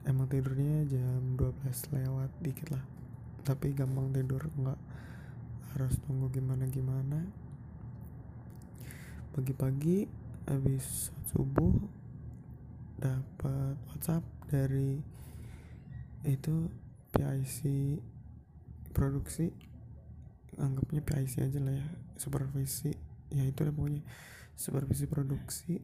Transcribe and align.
Emang 0.05 0.29
tidurnya 0.29 0.85
jam 0.89 1.37
12 1.37 1.95
lewat 1.95 2.29
dikit 2.41 2.73
lah. 2.73 2.85
Tapi 3.45 3.73
gampang 3.77 4.09
tidur 4.09 4.45
nggak 4.57 4.79
harus 5.75 5.99
tunggu 6.07 6.31
gimana 6.31 6.63
gimana 6.71 7.45
pagi-pagi 9.35 10.07
habis 10.47 11.11
subuh 11.27 11.75
dapat 12.95 13.75
WhatsApp 13.91 14.23
dari 14.47 15.03
itu 16.23 16.71
PIC 17.11 17.59
produksi. 18.95 19.51
Anggapnya 20.55 21.03
PIC 21.03 21.51
aja 21.51 21.59
lah 21.59 21.75
ya 21.75 21.87
supervisi 22.15 22.95
ya 23.35 23.43
itu 23.43 23.61
lah 23.67 23.73
pokoknya. 23.75 24.03
Supervisi 24.55 25.05
produksi 25.11 25.75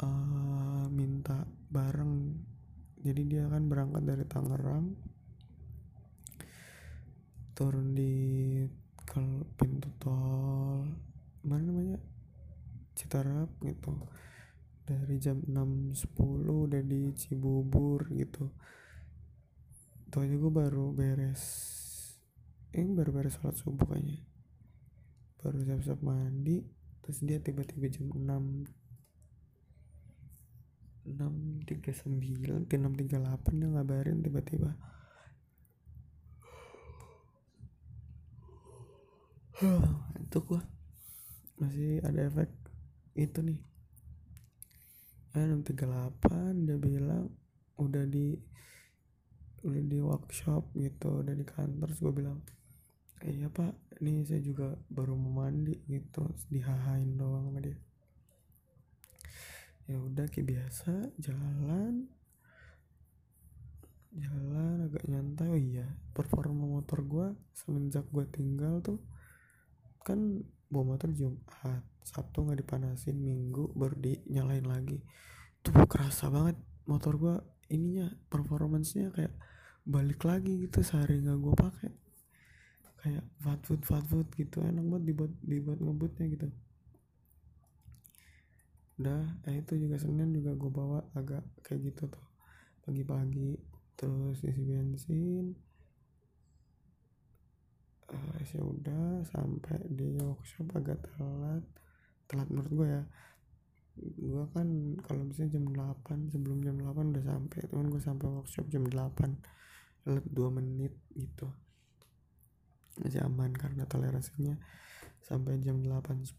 uh, 0.00 0.88
minta 0.88 1.44
bareng. 1.68 2.32
Jadi 3.04 3.22
dia 3.28 3.44
kan 3.52 3.68
berangkat 3.68 4.02
dari 4.08 4.24
Tangerang 4.24 4.96
turun 7.54 7.94
di 7.94 8.64
kalau 9.04 9.46
pintu 9.54 9.92
tol 10.00 10.88
mana 11.44 11.62
namanya? 11.68 12.00
Citarap 12.96 13.52
gitu. 13.60 13.92
Dari 14.84 15.16
jam 15.20 15.44
6.10 15.44 16.16
udah 16.48 16.82
di 16.82 17.12
Cibubur 17.12 18.08
gitu. 18.16 18.48
Itu 20.08 20.16
aja 20.24 20.34
gue 20.34 20.52
baru 20.52 20.96
beres 20.96 21.74
ini 22.74 22.90
baru 22.90 23.10
beres 23.14 23.38
sholat 23.38 23.54
subuh 23.54 23.86
kayaknya 23.86 24.18
baru 25.44 25.60
siap-siap 25.60 26.00
mandi 26.00 26.64
terus 27.04 27.20
dia 27.20 27.36
tiba-tiba 27.36 27.92
jam 27.92 28.08
6 28.08 28.16
639 31.04 32.64
ke 32.64 32.80
638 32.80 33.60
dia 33.60 33.68
ngabarin 33.68 34.24
tiba-tiba. 34.24 34.72
Itu 40.24 40.38
gua. 40.48 40.64
Masih 41.60 42.00
ada 42.00 42.24
efek 42.24 42.48
itu 43.14 43.44
nih. 43.44 43.60
Eh, 45.36 45.44
638 45.44 46.66
dia 46.66 46.80
bilang 46.80 47.28
udah 47.78 48.08
di 48.08 48.34
udah 49.64 49.82
di 49.82 49.98
workshop 49.98 50.76
gitu 50.76 51.24
udah 51.24 51.34
di 51.34 51.42
kantor 51.46 51.88
terus 51.88 52.00
gue 52.04 52.14
bilang 52.14 52.38
iya 53.22 53.46
pak. 53.46 53.78
Ini 54.02 54.26
saya 54.26 54.42
juga 54.42 54.74
baru 54.90 55.14
mau 55.14 55.46
mandi 55.46 55.78
gitu 55.86 56.26
dihahain 56.50 57.14
doang 57.14 57.46
sama 57.46 57.62
dia. 57.62 57.78
Ya 59.86 60.02
udah 60.02 60.26
kayak 60.26 60.48
biasa 60.50 61.14
jalan. 61.22 62.10
Jalan 64.14 64.90
agak 64.90 65.06
nyantai. 65.06 65.46
Oh 65.52 65.60
iya 65.60 65.86
performa 66.10 66.66
motor 66.66 67.06
gue 67.06 67.26
semenjak 67.54 68.06
gue 68.10 68.26
tinggal 68.30 68.82
tuh 68.82 68.98
kan 70.02 70.42
bawa 70.70 70.94
motor 70.94 71.10
Jumat 71.14 71.82
Sabtu 72.04 72.44
nggak 72.44 72.66
dipanasin 72.66 73.16
Minggu 73.16 73.70
baru 73.78 73.94
dinyalain 73.94 74.66
lagi. 74.66 74.98
Tuh 75.62 75.86
kerasa 75.86 76.28
banget 76.28 76.58
motor 76.84 77.16
gue 77.16 77.36
ininya 77.72 78.12
performancenya 78.28 79.08
kayak 79.14 79.34
balik 79.84 80.24
lagi 80.24 80.68
gitu 80.68 80.84
sehari 80.84 81.20
nggak 81.20 81.38
gue 81.40 81.54
pakai 81.56 82.03
kayak 83.04 83.24
fast 83.44 83.62
food 83.68 83.82
fast 83.84 84.08
food 84.08 84.28
gitu. 84.32 84.64
Enak 84.64 84.80
banget 84.88 85.04
dibuat 85.12 85.32
dibuat 85.44 85.78
ngebutnya 85.84 86.24
gitu. 86.32 86.48
Udah 88.96 89.28
eh 89.44 89.60
itu 89.60 89.76
juga 89.76 90.00
senin 90.00 90.32
juga 90.32 90.56
gue 90.56 90.70
bawa 90.72 91.04
agak 91.12 91.44
kayak 91.60 91.92
gitu 91.92 92.08
tuh. 92.08 92.26
Pagi-pagi 92.80 93.60
terus 93.92 94.40
isi 94.40 94.64
bensin. 94.64 95.52
Uh, 98.08 98.40
udah 98.72 99.24
sampai 99.28 99.84
di 99.92 100.16
workshop 100.16 100.72
agak 100.72 101.04
telat. 101.04 101.64
Telat 102.24 102.48
menurut 102.48 102.72
gue 102.72 102.88
ya. 102.88 103.02
Gue 104.00 104.44
kan 104.56 104.68
kalau 105.04 105.28
bisa 105.28 105.44
jam 105.44 105.68
8 105.68 106.32
sebelum 106.32 106.64
jam 106.64 106.80
8 106.80 107.12
udah 107.12 107.24
sampai. 107.24 107.60
Cuman 107.68 107.92
gue 107.92 108.00
sampai 108.00 108.26
workshop 108.32 108.64
jam 108.72 108.88
8 108.88 110.08
telat 110.08 110.24
2 110.32 110.56
menit 110.56 110.96
gitu 111.16 111.48
masih 113.02 113.26
aman 113.26 113.50
karena 113.50 113.82
toleransinya 113.90 114.54
sampai 115.24 115.58
jam 115.58 115.82
8.10 115.82 116.30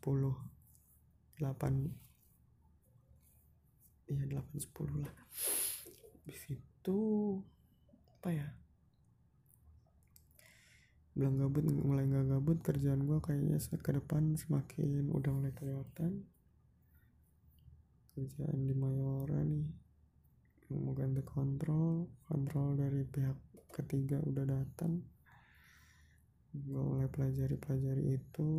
8 1.35 1.35
iya 4.07 4.23
8.10 4.29 5.03
lah. 5.03 5.13
Habis 6.23 6.41
itu 6.53 6.99
apa 8.15 8.29
ya? 8.31 8.47
Bilang 11.15 11.39
gabut 11.39 11.63
mulai 11.65 12.07
gak 12.07 12.27
gabut 12.27 12.59
kerjaan 12.63 13.03
gue 13.07 13.19
kayaknya 13.19 13.59
ke 13.59 13.91
depan 13.91 14.35
semakin 14.35 15.11
udah 15.11 15.31
mulai 15.31 15.51
kelihatan 15.55 16.27
kerjaan 18.15 18.63
di 18.63 18.71
Mayora 18.75 19.43
nih 19.43 19.67
mau 20.71 20.97
ganti 20.97 21.21
kontrol. 21.21 22.09
Kontrol 22.25 22.79
dari 22.79 23.05
pihak 23.05 23.37
ketiga 23.69 24.17
udah 24.23 24.45
datang 24.47 25.14
gue 26.63 26.81
mulai 26.81 27.11
pelajari 27.11 27.59
pelajari 27.59 28.15
itu 28.15 28.51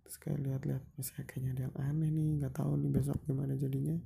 terus 0.00 0.16
kayak 0.22 0.40
lihat-lihat 0.40 0.84
masih 0.94 1.26
kayaknya 1.26 1.50
ada 1.52 1.62
yang 1.66 1.76
aneh 1.82 2.10
nih 2.14 2.28
nggak 2.40 2.54
tahu 2.54 2.78
nih 2.78 2.90
besok 2.94 3.18
gimana 3.26 3.58
jadinya. 3.58 3.98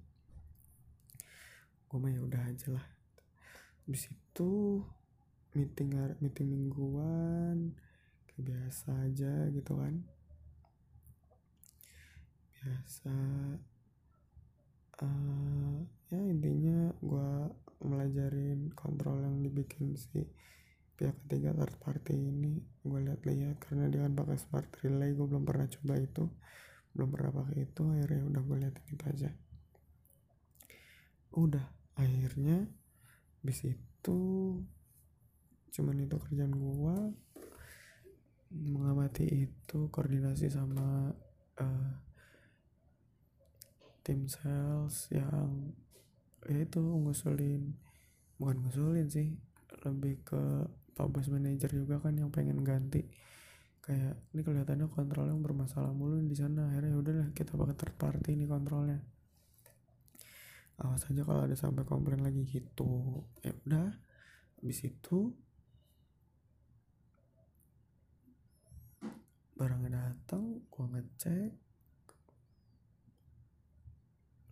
Gue 1.86 1.98
mah 2.00 2.10
ya 2.10 2.20
udah 2.24 2.42
aja 2.48 2.68
lah. 2.74 2.86
Habis 3.84 4.10
itu 4.10 4.80
meeting 5.52 5.92
meeting 6.18 6.48
mingguan 6.48 7.76
kayak 8.26 8.42
biasa 8.48 8.88
aja 9.06 9.52
gitu 9.52 9.72
kan. 9.76 9.94
Biasa 12.58 13.14
uh, 15.04 15.76
ya 16.10 16.20
intinya 16.26 16.90
gue 16.98 17.30
melajarin 17.80 18.72
kontrol 18.76 19.20
yang 19.20 19.40
dibikin 19.40 19.96
si 19.96 20.24
pihak 21.00 21.16
ketiga 21.24 21.56
third 21.56 21.80
party 21.80 22.12
ini 22.12 22.60
gue 22.84 23.00
lihat-lihat 23.08 23.56
karena 23.56 23.88
dia 23.88 24.04
kan 24.04 24.12
pakai 24.12 24.36
smart 24.36 24.68
relay 24.84 25.16
gue 25.16 25.24
belum 25.24 25.48
pernah 25.48 25.64
coba 25.64 25.96
itu 25.96 26.28
belum 26.92 27.08
pernah 27.08 27.32
pakai 27.40 27.56
itu 27.64 27.82
akhirnya 27.88 28.22
udah 28.28 28.42
gue 28.44 28.56
liatin 28.60 28.86
itu 28.92 29.04
aja. 29.08 29.30
Udah 31.32 31.66
akhirnya 31.96 32.68
bis 33.40 33.64
itu 33.64 34.20
cuman 35.72 36.04
itu 36.04 36.16
kerjaan 36.20 36.52
gue 36.52 36.96
mengamati 38.52 39.48
itu 39.48 39.78
koordinasi 39.88 40.52
sama 40.52 41.16
uh, 41.56 41.92
tim 44.04 44.28
sales 44.28 45.08
yang 45.08 45.72
ya 46.44 46.60
itu 46.60 46.82
ngusulin 46.82 47.72
bukan 48.36 48.56
ngusulin 48.68 49.08
sih 49.08 49.32
lebih 49.86 50.20
ke 50.26 50.42
pak 50.92 51.06
bos 51.08 51.26
manajer 51.30 51.70
juga 51.72 52.02
kan 52.02 52.14
yang 52.16 52.28
pengen 52.28 52.60
ganti. 52.66 53.06
Kayak 53.80 54.20
ini 54.36 54.40
kelihatannya 54.44 54.86
kontrol 54.92 55.26
yang 55.26 55.40
bermasalah 55.40 55.90
mulu 55.96 56.20
di 56.20 56.36
sana. 56.36 56.68
Akhirnya 56.68 56.94
ya 56.94 56.98
udahlah 57.00 57.28
kita 57.32 57.56
pakai 57.56 57.76
third 57.76 57.94
party 57.96 58.30
ini 58.36 58.44
kontrolnya. 58.44 59.00
Awas 60.80 61.04
aja 61.08 61.24
kalau 61.24 61.44
ada 61.44 61.56
sampai 61.56 61.84
komplain 61.84 62.20
lagi 62.24 62.44
gitu. 62.48 63.24
Ya 63.40 63.52
udah 63.66 63.88
habis 64.60 64.84
itu 64.84 65.32
barangnya 69.56 69.90
datang 69.92 70.64
gua 70.72 70.88
ngecek. 70.96 71.52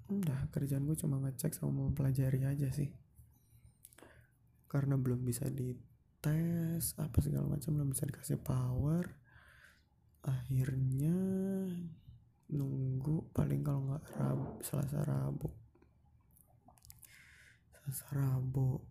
Udah 0.09 0.49
kerjaan 0.49 0.89
gue 0.89 0.97
cuma 0.97 1.21
ngecek 1.21 1.53
sama 1.53 1.85
mempelajari 1.85 2.41
aja 2.49 2.73
sih. 2.73 2.89
Karena 4.65 4.97
belum 4.97 5.21
bisa 5.21 5.49
di 5.53 5.77
tes 6.19 6.99
apa 6.99 7.19
segala 7.23 7.55
macam 7.55 7.79
belum 7.79 7.95
bisa 7.95 8.07
dikasih 8.07 8.39
power. 8.43 9.07
Akhirnya 10.27 11.15
nunggu 12.51 13.31
paling 13.31 13.63
kalau 13.63 13.81
nggak 13.87 14.05
Rabu 14.19 14.47
Selasa 14.67 15.01
Rabu. 15.07 15.49
Selasa 17.71 18.07
Rabu. 18.19 18.83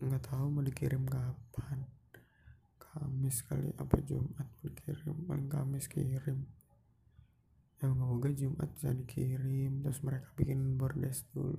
Nggak 0.00 0.22
tahu 0.30 0.46
mau 0.54 0.62
dikirim 0.62 1.04
kapan. 1.10 1.84
Kamis 2.78 3.46
kali 3.46 3.70
apa 3.78 4.02
Jumat 4.02 4.46
dikirim 4.62 5.26
paling 5.26 5.50
Kamis 5.50 5.90
kirim. 5.90 6.46
Ya 7.80 7.88
semoga 7.90 8.28
Jumat 8.30 8.70
bisa 8.78 8.94
dikirim 8.94 9.82
terus 9.82 10.00
mereka 10.06 10.30
bikin 10.38 10.78
bordes 10.78 11.26
dulu. 11.34 11.58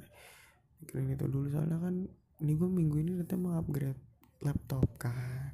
Bikin 0.88 1.20
itu 1.20 1.26
dulu 1.28 1.52
soalnya 1.52 1.78
kan 1.84 2.08
ini 2.42 2.52
gue 2.58 2.70
minggu 2.70 2.96
ini 2.98 3.12
nanti 3.22 3.38
mau 3.38 3.54
upgrade 3.54 4.11
laptop 4.42 4.86
kan. 4.98 5.54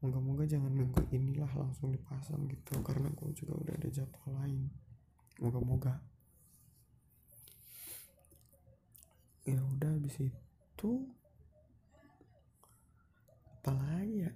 Moga-moga 0.00 0.48
jangan 0.48 0.72
minggu 0.72 1.04
inilah 1.12 1.50
langsung 1.52 1.92
dipasang 1.92 2.48
gitu 2.48 2.80
karena 2.80 3.12
gue 3.12 3.30
juga 3.36 3.54
udah 3.60 3.74
ada 3.76 3.88
jadwal 3.92 4.32
lain. 4.40 4.72
Moga-moga. 5.42 6.00
Ya 9.44 9.60
udah 9.60 9.90
habis 9.92 10.16
itu 10.16 10.90
apa 13.60 13.76
lagi 13.76 14.24
ya? 14.24 14.32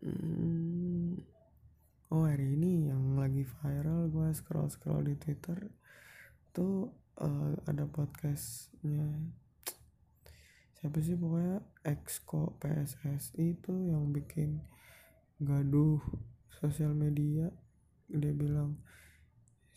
Hmm, 0.00 1.18
oh 2.14 2.24
hari 2.24 2.54
ini 2.54 2.88
yang 2.88 3.18
lagi 3.18 3.44
viral 3.44 4.08
gue 4.08 4.30
scroll 4.32 4.70
scroll 4.72 5.04
di 5.04 5.18
twitter 5.18 5.68
tuh 6.56 6.88
uh, 7.20 7.52
ada 7.68 7.84
podcastnya 7.84 9.10
siapa 10.80 10.96
sih 11.04 11.12
pokoknya 11.12 11.60
exco 11.84 12.56
PSSI 12.56 13.60
itu 13.60 13.72
yang 13.92 14.08
bikin 14.16 14.64
gaduh 15.36 16.00
sosial 16.48 16.96
media. 16.96 17.52
Dia 18.08 18.32
bilang 18.32 18.80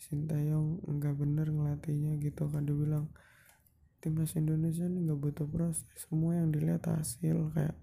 Sintayong 0.00 0.80
nggak 0.84 1.14
bener 1.20 1.52
ngelatihnya 1.52 2.16
gitu 2.24 2.48
kan. 2.48 2.64
Dia 2.64 2.72
bilang 2.72 3.12
timnas 4.00 4.32
Indonesia 4.32 4.88
ini 4.88 5.04
nggak 5.04 5.20
butuh 5.20 5.48
proses. 5.48 5.84
Semua 6.00 6.40
yang 6.40 6.48
dilihat 6.48 6.88
hasil 6.88 7.52
kayak 7.52 7.76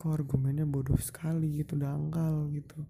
kok 0.00 0.08
argumennya 0.08 0.64
bodoh 0.64 0.96
sekali 0.96 1.60
gitu 1.60 1.76
dangkal 1.76 2.48
gitu. 2.48 2.80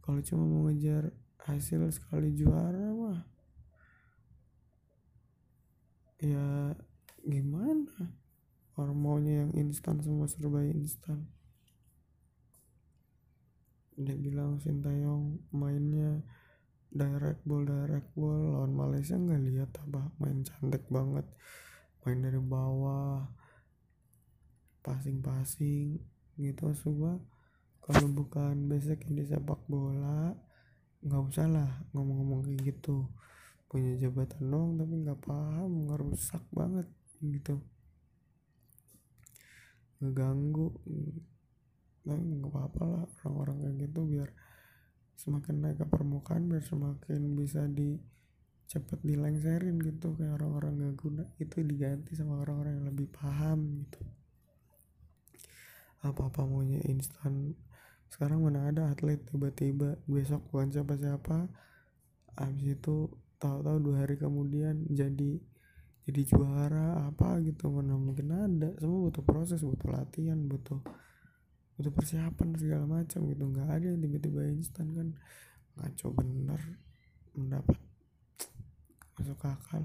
Kalau 0.00 0.24
cuma 0.24 0.44
mau 0.48 0.72
ngejar 0.72 1.12
hasil 1.44 1.84
sekali 1.92 2.32
juara 2.32 2.92
mah 2.96 3.24
ya 6.18 6.74
gimana? 7.28 8.16
Orang 8.78 8.96
maunya 8.96 9.44
yang 9.44 9.52
instan 9.68 10.00
semua 10.00 10.24
serba 10.24 10.64
instan. 10.64 11.28
Dia 13.98 14.14
bilang 14.16 14.62
Sintayong 14.62 15.50
mainnya 15.52 16.22
direct 16.88 17.44
ball 17.44 17.68
direct 17.68 18.08
ball. 18.16 18.54
Lawan 18.54 18.72
Malaysia 18.72 19.18
nggak 19.18 19.42
lihat 19.44 19.70
apa 19.84 20.08
main 20.22 20.40
cantik 20.46 20.88
banget. 20.88 21.26
Main 22.06 22.24
dari 22.24 22.40
bawah. 22.40 23.28
Passing 24.80 25.20
passing 25.20 26.00
gitu 26.38 26.70
semua 26.72 27.18
kalau 27.82 28.06
bukan 28.14 28.70
basic 28.70 29.04
di 29.10 29.26
sepak 29.26 29.58
bola 29.66 30.32
nggak 31.02 31.22
usah 31.28 31.50
lah 31.50 31.70
ngomong-ngomong 31.90 32.46
kayak 32.46 32.72
gitu. 32.72 33.10
Punya 33.66 33.98
jabatan 33.98 34.48
dong 34.48 34.70
tapi 34.78 34.94
nggak 35.02 35.20
paham 35.26 35.90
ngerusak 35.90 36.40
banget 36.54 36.86
gitu. 37.22 37.58
Ngeganggu 39.98 40.70
tapi 42.08 42.24
nggak 42.24 42.48
apa-apa 42.48 42.82
lah 42.88 43.04
orang-orang 43.26 43.56
kayak 43.60 43.76
gitu 43.84 44.00
biar 44.08 44.28
semakin 45.18 45.54
naik 45.60 45.76
ke 45.82 45.86
permukaan 45.90 46.48
biar 46.48 46.64
semakin 46.64 47.36
bisa 47.36 47.68
di 47.68 47.98
cepet 48.68 49.00
dilengserin 49.02 49.76
gitu. 49.82 50.14
Kayak 50.14 50.40
orang-orang 50.40 50.72
gak 50.78 50.94
guna 51.00 51.24
itu 51.42 51.64
diganti 51.64 52.14
sama 52.14 52.40
orang-orang 52.44 52.80
yang 52.80 52.86
lebih 52.92 53.08
paham 53.10 53.82
gitu. 53.82 54.02
Apa-apa 56.04 56.46
maunya 56.46 56.78
instan. 56.86 57.58
Sekarang 58.08 58.46
mana 58.46 58.70
ada 58.70 58.88
atlet 58.88 59.20
tiba-tiba 59.26 59.98
besok 60.08 60.46
bukan 60.48 60.72
siapa-siapa 60.72 61.50
habis 62.38 62.78
itu 62.78 63.10
tahu-tahu 63.42 63.78
dua 63.82 64.06
hari 64.06 64.14
kemudian 64.16 64.86
jadi 64.88 65.42
jadi 66.08 66.24
juara 66.24 67.04
apa 67.12 67.36
gitu 67.44 67.68
mana 67.68 67.92
mungkin 67.92 68.32
ada. 68.32 68.72
Semua 68.80 69.12
butuh 69.12 69.20
proses 69.20 69.60
butuh 69.60 69.92
latihan 69.92 70.40
butuh 70.40 70.80
butuh 71.76 71.92
persiapan 71.92 72.56
segala 72.56 72.88
macam 72.88 73.28
gitu. 73.28 73.44
Nggak 73.44 73.68
ada 73.68 73.86
yang 73.92 74.00
tiba-tiba 74.00 74.40
instan 74.48 74.88
kan. 74.96 75.08
Ngaco 75.76 76.08
bener 76.16 76.60
mendapat 77.36 77.76
masuk 79.20 79.36
akal. 79.44 79.84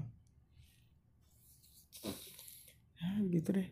Ya 2.96 3.08
gitu 3.28 3.60
deh. 3.60 3.68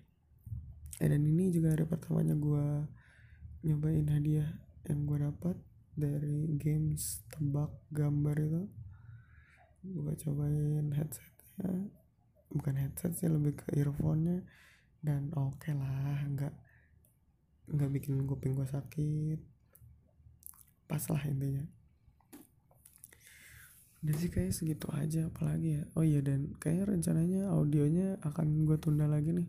Eh, 1.01 1.09
dan 1.09 1.25
ini 1.25 1.49
juga 1.57 1.73
hari 1.73 1.89
pertamanya 1.89 2.37
gue 2.37 2.85
nyobain 3.65 4.13
hadiah 4.13 4.61
yang 4.93 5.09
gue 5.09 5.25
dapat 5.25 5.57
dari 5.97 6.53
games 6.61 7.25
tebak 7.33 7.73
gambar 7.89 8.37
itu. 8.45 8.63
Gue 9.89 10.13
cobain 10.21 10.93
headsetnya 10.93 12.02
bukan 12.53 12.77
headset 12.77 13.17
sih 13.17 13.29
lebih 13.33 13.57
ke 13.59 13.73
earphone-nya. 13.81 14.45
Dan 15.03 15.35
oke 15.35 15.59
okay 15.59 15.75
lah 15.75 16.23
nggak 16.23 16.55
nggak 17.73 17.91
bikin 17.91 18.23
kuping 18.29 18.55
gue 18.55 18.69
sakit. 18.69 19.41
Pas 20.87 21.03
lah 21.09 21.23
intinya. 21.27 21.65
Udah 24.03 24.17
sih 24.19 24.31
kayak 24.35 24.55
segitu 24.55 24.87
aja 24.95 25.31
apalagi 25.31 25.79
ya. 25.79 25.83
Oh 25.95 26.05
iya 26.05 26.21
dan 26.21 26.55
kayaknya 26.59 26.85
rencananya 26.91 27.43
audionya 27.55 28.19
akan 28.23 28.67
gue 28.67 28.79
tunda 28.79 29.07
lagi 29.07 29.31
nih. 29.31 29.49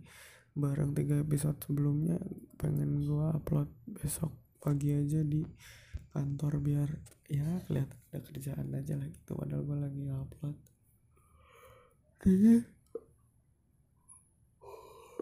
Bareng 0.53 0.93
tiga 0.93 1.17
episode 1.21 1.57
sebelumnya 1.65 2.21
pengen 2.61 3.01
gue 3.01 3.27
upload 3.33 3.69
besok 3.89 4.29
pagi 4.61 4.93
aja 4.93 5.25
di 5.25 5.41
kantor 6.13 6.61
biar 6.61 6.89
ya 7.25 7.65
kelihatan 7.65 7.97
ada 8.13 8.19
kerjaan 8.21 8.69
aja 8.77 8.93
lah 8.93 9.09
gitu 9.09 9.33
padahal 9.33 9.65
gue 9.65 9.77
lagi 9.81 10.03
upload. 10.13 10.57
Jadi 12.23 12.72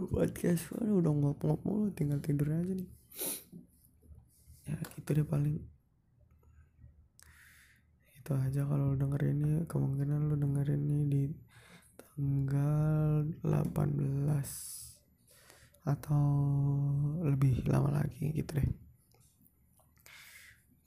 podcast 0.09 0.71
gue 0.73 0.89
udah 1.01 1.11
ngop-ngop 1.13 1.61
mulu 1.67 1.93
tinggal 1.93 2.17
tidur 2.23 2.49
aja 2.49 2.73
nih 2.73 2.89
ya 4.65 4.77
gitu 4.97 5.09
deh 5.21 5.27
paling 5.27 5.59
itu 8.17 8.31
aja 8.33 8.61
kalau 8.65 8.93
dengerin 8.97 9.37
ini 9.41 9.61
kemungkinan 9.65 10.29
lu 10.29 10.35
dengerin 10.37 10.81
ini 10.81 11.05
di 11.09 11.23
tanggal 11.97 13.27
18 13.45 13.81
atau 15.81 16.25
lebih 17.25 17.65
lama 17.65 18.01
lagi 18.01 18.29
gitu 18.33 18.57
deh 18.57 18.69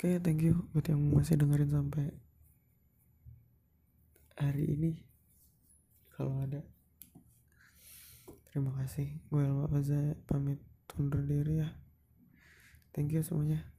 Oke, 0.05 0.21
okay, 0.21 0.21
thank 0.21 0.45
you 0.45 0.69
buat 0.77 0.85
yang 0.85 1.01
masih 1.17 1.41
dengerin 1.41 1.71
sampai 1.73 2.13
hari 4.37 4.77
ini. 4.77 4.93
Kalau 6.13 6.45
ada. 6.45 6.74
Terima 8.55 8.71
kasih. 8.79 9.19
Gue 9.35 9.43
Elma 9.43 9.67
Faza 9.67 10.15
pamit 10.31 10.63
undur 10.95 11.27
diri 11.27 11.59
ya. 11.59 11.75
Thank 12.95 13.11
you 13.11 13.27
semuanya. 13.27 13.74